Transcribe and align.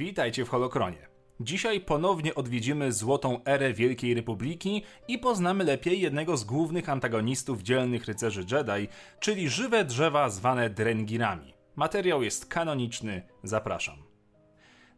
Witajcie 0.00 0.44
w 0.44 0.48
Holokronie. 0.48 1.08
Dzisiaj 1.40 1.80
ponownie 1.80 2.34
odwiedzimy 2.34 2.92
złotą 2.92 3.44
erę 3.44 3.72
Wielkiej 3.72 4.14
Republiki 4.14 4.82
i 5.08 5.18
poznamy 5.18 5.64
lepiej 5.64 6.00
jednego 6.00 6.36
z 6.36 6.44
głównych 6.44 6.88
antagonistów 6.88 7.62
dzielnych 7.62 8.06
rycerzy 8.06 8.40
Jedi, 8.40 8.88
czyli 9.20 9.48
żywe 9.48 9.84
drzewa 9.84 10.30
zwane 10.30 10.70
Drengirami. 10.70 11.54
Materiał 11.76 12.22
jest 12.22 12.46
kanoniczny, 12.46 13.22
zapraszam. 13.42 13.96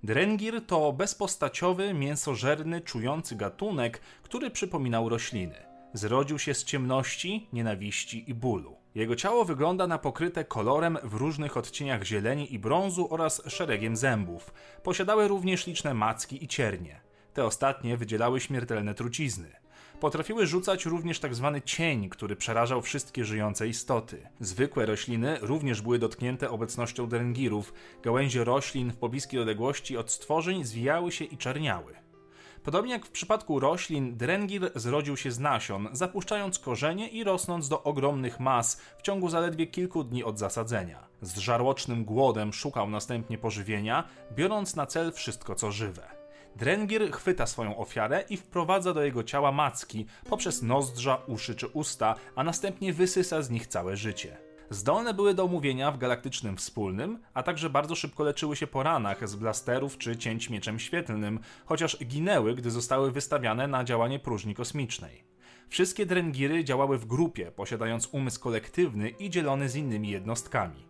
Drengir 0.03 0.67
to 0.67 0.93
bezpostaciowy, 0.93 1.95
mięsożerny, 1.95 2.81
czujący 2.81 3.37
gatunek, 3.37 4.01
który 4.23 4.51
przypominał 4.51 5.09
rośliny. 5.09 5.72
Zrodził 5.95 6.39
się 6.39 6.55
z 6.55 6.65
ciemności, 6.65 7.49
nienawiści 7.53 8.31
i 8.31 8.35
bólu. 8.35 8.77
Jego 8.95 9.17
ciało 9.17 9.45
wygląda 9.45 9.87
na 9.87 9.99
pokryte 9.99 10.45
kolorem 10.45 10.99
w 11.03 11.15
różnych 11.15 11.57
odcieniach 11.57 12.05
zieleni 12.05 12.55
i 12.55 12.59
brązu 12.59 13.09
oraz 13.11 13.43
szeregiem 13.47 13.97
zębów. 13.97 14.53
Posiadały 14.83 15.29
również 15.29 15.67
liczne 15.67 15.95
macki 15.95 16.45
i 16.45 16.49
ciernie. 16.49 17.01
Te 17.35 17.45
ostatnie 17.45 17.97
wydzielały 17.97 18.41
śmiertelne 18.41 18.95
trucizny. 18.95 19.53
Potrafiły 20.01 20.47
rzucać 20.47 20.87
również 20.87 21.21
tzw. 21.21 21.51
Tak 21.55 21.65
cień, 21.65 22.09
który 22.09 22.37
przerażał 22.37 22.83
wszystkie 22.83 23.25
żyjące 23.25 23.69
istoty. 23.69 24.29
Zwykłe 24.41 24.87
rośliny 24.87 25.39
również 25.41 25.83
były 25.83 25.99
dotknięte 25.99 26.51
obecnością 26.51 27.09
drengirów. 27.09 27.75
Gałęzie 28.03 28.45
roślin 28.45 28.91
w 28.91 28.97
pobliskiej 28.97 29.41
odległości 29.41 29.97
od 29.97 30.11
stworzeń 30.11 30.65
zwijały 30.65 31.13
się 31.13 31.25
i 31.25 31.37
czerniały. 31.37 32.02
Podobnie 32.65 32.93
jak 32.93 33.07
w 33.07 33.11
przypadku 33.11 33.61
roślin, 33.61 34.17
drengir 34.17 34.71
zrodził 34.75 35.17
się 35.17 35.31
z 35.31 35.39
nasion, 35.39 35.89
zapuszczając 35.93 36.59
korzenie 36.59 37.09
i 37.09 37.25
rosnąc 37.25 37.69
do 37.69 37.83
ogromnych 37.83 38.41
mas 38.41 38.81
w 38.99 39.03
ciągu 39.03 39.29
zaledwie 39.29 39.67
kilku 39.67 40.05
dni 40.05 40.25
od 40.25 40.39
zasadzenia. 40.39 41.09
Z 41.23 41.39
żarłocznym 41.39 42.05
głodem 42.05 42.53
szukał 42.53 42.91
następnie 42.91 43.39
pożywienia, 43.39 44.09
biorąc 44.33 44.77
na 44.77 44.87
cel 44.87 45.13
wszystko 45.13 45.55
co 45.55 45.73
żywe. 45.73 46.03
Drengir 46.57 47.13
chwyta 47.13 47.47
swoją 47.47 47.77
ofiarę 47.77 48.25
i 48.31 48.37
wprowadza 48.37 48.95
do 48.95 49.03
jego 49.03 49.25
ciała 49.25 49.53
macki 49.53 50.07
poprzez 50.31 50.63
nozdrza, 50.63 51.19
uszy 51.27 51.55
czy 51.55 51.67
usta, 51.67 52.15
a 52.37 52.45
następnie 52.45 52.93
wysysa 52.93 53.43
z 53.43 53.51
nich 53.51 53.67
całe 53.67 53.97
życie. 53.97 54.52
Zdolne 54.73 55.15
były 55.15 55.35
do 55.35 55.47
mówienia 55.47 55.91
w 55.91 55.99
galaktycznym 55.99 56.57
wspólnym, 56.57 57.19
a 57.35 57.43
także 57.43 57.71
bardzo 57.71 57.95
szybko 57.95 58.25
leczyły 58.25 58.57
się 58.57 58.67
po 58.67 58.83
ranach 58.83 59.29
z 59.29 59.37
blasterów 59.37 59.99
czy 59.99 60.17
cięć 60.17 60.51
mieczem 60.51 60.79
świetlnym, 60.79 61.41
chociaż 61.65 62.05
ginęły, 62.05 62.55
gdy 62.55 62.71
zostały 62.71 63.13
wystawiane 63.13 63.67
na 63.67 63.85
działanie 63.85 64.19
próżni 64.19 64.55
kosmicznej. 64.55 65.25
Wszystkie 65.69 66.07
Drengiry 66.07 66.65
działały 66.65 66.99
w 66.99 67.07
grupie, 67.07 67.51
posiadając 67.51 68.09
umysł 68.13 68.41
kolektywny 68.41 69.09
i 69.09 69.31
dzielony 69.31 69.69
z 69.69 69.77
innymi 69.77 70.11
jednostkami. 70.11 70.87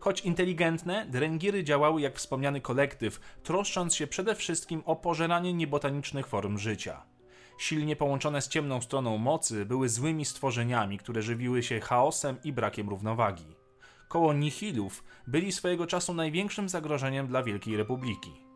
Choć 0.00 0.20
inteligentne, 0.20 1.06
Drengiry 1.06 1.64
działały 1.64 2.00
jak 2.00 2.16
wspomniany 2.16 2.60
kolektyw, 2.60 3.20
troszcząc 3.42 3.94
się 3.94 4.06
przede 4.06 4.34
wszystkim 4.34 4.82
o 4.86 4.96
pożeranie 4.96 5.52
niebotanicznych 5.52 6.26
form 6.26 6.58
życia 6.58 7.17
silnie 7.58 7.96
połączone 7.96 8.42
z 8.42 8.48
ciemną 8.48 8.80
stroną 8.80 9.18
mocy, 9.18 9.66
były 9.66 9.88
złymi 9.88 10.24
stworzeniami, 10.24 10.98
które 10.98 11.22
żywiły 11.22 11.62
się 11.62 11.80
chaosem 11.80 12.36
i 12.44 12.52
brakiem 12.52 12.88
równowagi. 12.88 13.56
Koło 14.08 14.32
Nihilów 14.32 15.04
byli 15.26 15.52
swojego 15.52 15.86
czasu 15.86 16.14
największym 16.14 16.68
zagrożeniem 16.68 17.26
dla 17.26 17.42
Wielkiej 17.42 17.76
Republiki. 17.76 18.48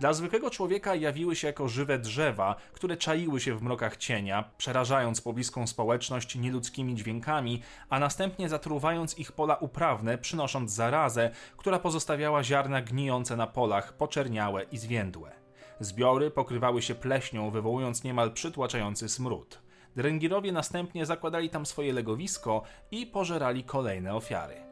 Dla 0.00 0.12
zwykłego 0.12 0.50
człowieka 0.50 0.94
jawiły 0.94 1.36
się 1.36 1.46
jako 1.46 1.68
żywe 1.68 1.98
drzewa, 1.98 2.56
które 2.72 2.96
czaiły 2.96 3.40
się 3.40 3.58
w 3.58 3.62
mrokach 3.62 3.96
cienia, 3.96 4.50
przerażając 4.58 5.20
pobliską 5.20 5.66
społeczność 5.66 6.36
nieludzkimi 6.36 6.94
dźwiękami, 6.94 7.62
a 7.88 7.98
następnie 7.98 8.48
zatruwając 8.48 9.18
ich 9.18 9.32
pola 9.32 9.56
uprawne, 9.56 10.18
przynosząc 10.18 10.72
zarazę, 10.72 11.30
która 11.56 11.78
pozostawiała 11.78 12.44
ziarna 12.44 12.82
gnijące 12.82 13.36
na 13.36 13.46
polach, 13.46 13.96
poczerniałe 13.96 14.62
i 14.62 14.78
zwiędłe. 14.78 15.47
Zbiory 15.80 16.30
pokrywały 16.30 16.82
się 16.82 16.94
pleśnią, 16.94 17.50
wywołując 17.50 18.04
niemal 18.04 18.32
przytłaczający 18.32 19.08
smród. 19.08 19.58
Drengirowie 19.96 20.52
następnie 20.52 21.06
zakładali 21.06 21.50
tam 21.50 21.66
swoje 21.66 21.92
legowisko 21.92 22.62
i 22.90 23.06
pożerali 23.06 23.64
kolejne 23.64 24.14
ofiary. 24.14 24.68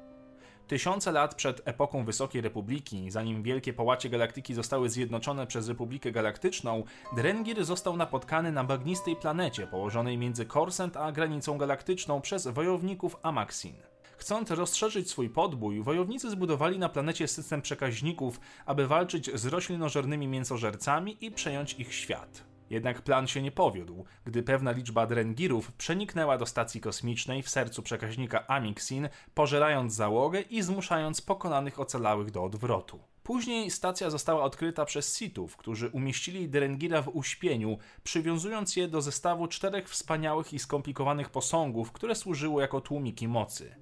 Tysiące 0.67 1.13
lat 1.13 1.35
przed 1.35 1.63
epoką 1.65 2.05
Wysokiej 2.05 2.43
Republiki, 2.43 3.11
zanim 3.11 3.43
wielkie 3.43 3.73
połacie 3.73 4.09
galaktyki 4.09 4.55
zostały 4.55 4.91
zjednoczone 4.91 5.47
przez 5.47 5.69
Republikę 5.69 6.13
Galaktyczną, 6.13 6.85
Drengir 7.17 7.65
został 7.65 7.97
napotkany 7.97 8.53
na 8.53 8.65
bagnistej 8.65 9.17
planecie 9.17 9.67
położonej 9.67 10.19
między 10.19 10.47
Korsent 10.47 10.97
a 10.97 11.13
granicą 11.13 11.59
galaktyczną 11.59 12.21
przez 12.21 12.47
wojowników 12.47 13.17
Amaxin. 13.23 13.75
Chcąc 14.17 14.51
rozszerzyć 14.51 15.11
swój 15.11 15.31
podbój, 15.31 15.83
wojownicy 15.83 16.31
zbudowali 16.31 16.79
na 16.79 16.89
planecie 16.89 17.29
system 17.29 17.63
przekaźników, 17.63 18.41
aby 18.67 18.87
walczyć 18.87 19.31
z 19.35 19.47
roślinożernymi 19.47 20.29
mięsożercami 20.29 21.25
i 21.25 21.31
przejąć 21.31 21.75
ich 21.75 21.95
świat. 21.95 22.45
Jednak 22.71 23.03
plan 23.03 23.27
się 23.27 23.43
nie 23.43 23.53
powiódł, 23.53 24.05
gdy 24.25 24.43
pewna 24.43 24.71
liczba 24.71 25.07
Drengirów 25.07 25.73
przeniknęła 25.73 26.39
do 26.39 26.47
stacji 26.47 26.81
kosmicznej 26.81 27.43
w 27.43 27.49
sercu 27.49 27.83
przekaźnika 27.83 28.47
Amixin, 28.47 29.09
pożerając 29.35 29.95
załogę 29.95 30.41
i 30.41 30.63
zmuszając 30.63 31.21
pokonanych 31.21 31.81
ocalałych 31.81 32.31
do 32.31 32.45
odwrotu. 32.45 33.01
Później 33.23 33.71
stacja 33.71 34.11
została 34.11 34.43
odkryta 34.43 34.85
przez 34.85 35.19
Sithów, 35.19 35.57
którzy 35.57 35.89
umieścili 35.89 36.49
Drengira 36.49 37.03
w 37.03 37.17
uśpieniu, 37.17 37.79
przywiązując 38.05 38.77
je 38.77 38.89
do 38.89 39.03
zestawu 39.03 39.47
czterech 39.47 39.89
wspaniałych 39.89 40.53
i 40.53 40.59
skomplikowanych 40.59 41.31
posągów, 41.31 41.93
które 41.93 42.15
służyły 42.15 42.63
jako 42.63 42.81
tłumiki 42.81 43.29
mocy. 43.29 43.77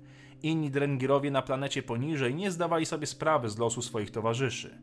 Inni 0.45 0.71
Drengirowie 0.71 1.31
na 1.31 1.43
planecie 1.43 1.83
poniżej 1.83 2.35
nie 2.35 2.51
zdawali 2.51 2.87
sobie 2.87 3.07
sprawy 3.07 3.51
z 3.51 3.59
losu 3.59 3.83
swoich 3.83 4.11
towarzyszy. 4.11 4.79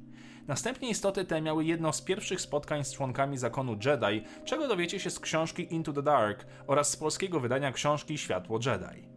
Następnie 0.48 0.90
istoty 0.90 1.26
te 1.26 1.42
miały 1.42 1.66
jedno 1.66 1.94
z 1.94 2.02
pierwszych 2.02 2.42
spotkań 2.42 2.84
z 2.84 2.94
członkami 2.94 3.38
zakonu 3.38 3.72
Jedi, 3.72 4.26
czego 4.46 4.68
dowiecie 4.68 5.00
się 5.00 5.10
z 5.10 5.20
książki 5.20 5.74
Into 5.74 5.94
the 5.94 6.04
Dark 6.04 6.46
oraz 6.68 6.92
z 6.92 6.96
polskiego 6.96 7.40
wydania 7.40 7.72
książki 7.72 8.18
Światło 8.18 8.60
Jedi. 8.66 9.08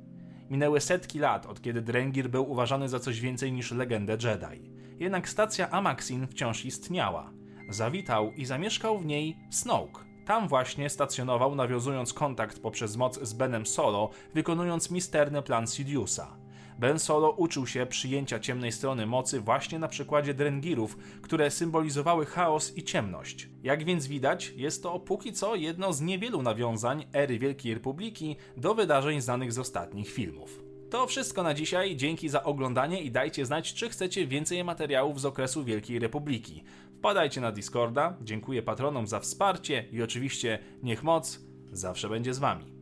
Minęły 0.50 0.80
setki 0.80 1.18
lat, 1.18 1.46
od 1.46 1.62
kiedy 1.62 1.82
Drengir 1.82 2.30
był 2.30 2.50
uważany 2.50 2.88
za 2.88 3.00
coś 3.00 3.20
więcej 3.20 3.52
niż 3.52 3.72
legendę 3.72 4.12
Jedi. 4.12 4.70
Jednak 4.98 5.28
stacja 5.28 5.70
Amaxin 5.70 6.26
wciąż 6.26 6.64
istniała. 6.64 7.32
Zawitał 7.68 8.32
i 8.32 8.44
zamieszkał 8.44 8.98
w 8.98 9.06
niej 9.06 9.36
Snoke, 9.50 10.00
tam 10.26 10.48
właśnie 10.48 10.90
stacjonował, 10.90 11.54
nawiązując 11.54 12.12
kontakt 12.12 12.60
poprzez 12.60 12.96
moc 12.96 13.20
z 13.22 13.32
Benem 13.32 13.66
Solo, 13.66 14.10
wykonując 14.34 14.90
misterny 14.90 15.42
plan 15.42 15.66
Sidiousa. 15.66 16.36
Ben 16.78 16.98
Solo 16.98 17.30
uczył 17.30 17.66
się 17.66 17.86
przyjęcia 17.86 18.38
ciemnej 18.38 18.72
strony 18.72 19.06
mocy 19.06 19.40
właśnie 19.40 19.78
na 19.78 19.88
przykładzie 19.88 20.34
Drengirów, 20.34 20.96
które 21.22 21.50
symbolizowały 21.50 22.26
chaos 22.26 22.76
i 22.76 22.84
ciemność. 22.84 23.48
Jak 23.62 23.84
więc 23.84 24.06
widać, 24.06 24.52
jest 24.56 24.82
to 24.82 25.00
póki 25.00 25.32
co 25.32 25.54
jedno 25.54 25.92
z 25.92 26.00
niewielu 26.00 26.42
nawiązań 26.42 27.04
ery 27.12 27.38
Wielkiej 27.38 27.74
Republiki 27.74 28.36
do 28.56 28.74
wydarzeń 28.74 29.20
znanych 29.20 29.52
z 29.52 29.58
ostatnich 29.58 30.10
filmów. 30.10 30.64
To 30.90 31.06
wszystko 31.06 31.42
na 31.42 31.54
dzisiaj, 31.54 31.96
dzięki 31.96 32.28
za 32.28 32.42
oglądanie 32.42 33.02
i 33.02 33.10
dajcie 33.10 33.46
znać, 33.46 33.74
czy 33.74 33.88
chcecie 33.88 34.26
więcej 34.26 34.64
materiałów 34.64 35.20
z 35.20 35.24
okresu 35.24 35.64
Wielkiej 35.64 35.98
Republiki. 35.98 36.64
Wpadajcie 37.04 37.40
na 37.40 37.52
Discorda, 37.52 38.16
dziękuję 38.22 38.62
patronom 38.62 39.06
za 39.06 39.20
wsparcie 39.20 39.84
i 39.92 40.02
oczywiście 40.02 40.58
niech 40.82 41.02
moc 41.02 41.40
zawsze 41.72 42.08
będzie 42.08 42.34
z 42.34 42.38
wami. 42.38 42.73